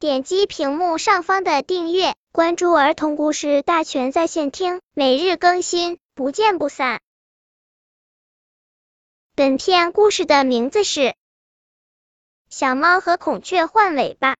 [0.00, 7.00] 点击屏幕上方的订阅，关注儿童故事大全在线听，每日更新，不见不散。
[9.34, 11.00] 本片故事的名字是
[12.48, 14.34] 《小猫和孔雀换尾巴》。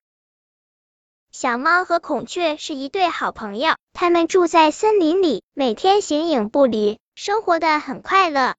[1.33, 8.55] 小猫和孔雀是一对好朋友，它们住在森林里，每天形影不离，生活的很快乐。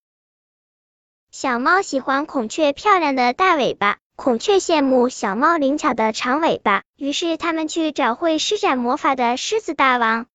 [1.31, 3.97] 小猫喜欢孔雀漂亮的大尾巴。
[4.23, 10.27] 孔雀羡慕小猫灵巧的长尾巴，于是他们去找会施展魔法的狮子大王。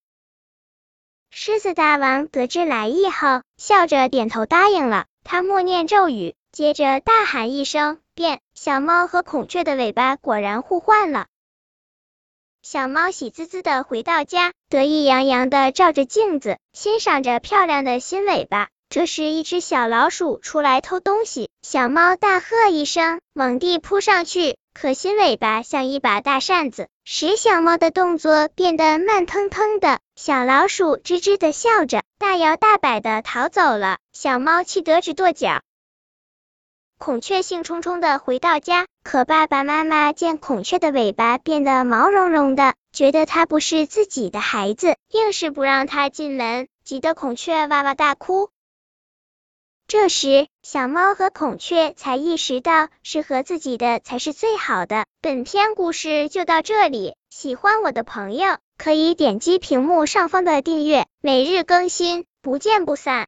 [1.30, 5.06] 狮子大王得知来意后，笑着点头答应了。
[5.24, 11.28] 他默念咒语，接着大喊一声，变，小猫和孔雀的尾巴果然互换了。
[12.64, 18.70] 小猫喜滋滋的回到家，得意洋洋的照着镜子，欣赏着漂亮的新尾巴。
[18.90, 30.00] 这时，一只小老鼠出来偷东西，小猫大喝一声，猛地扑上去，可新尾巴像一把大扇子，使小猫的动作变得慢腾腾的。
[30.16, 33.98] 小老鼠吱吱的笑着，大摇大摆的逃走了。
[34.14, 35.62] 小猫气得直跺脚。
[37.00, 48.52] 孔雀兴冲冲的回到家，可爸爸妈妈见孔雀的尾巴变得毛茸茸的，觉得它不是自己的孩子，硬是不让它进门，急得孔雀哇哇大哭。
[49.88, 55.06] 这时，小猫和孔雀才意识到，适合自己的才是最好的。
[55.22, 63.24] 本篇故事就到这里，喜欢我的朋友可以点击屏幕上方的订阅，每日更新，不见不散。